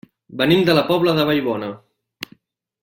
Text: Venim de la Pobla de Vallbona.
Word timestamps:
Venim 0.39 0.63
de 0.69 0.75
la 0.77 0.83
Pobla 0.87 1.15
de 1.19 1.27
Vallbona. 1.31 1.73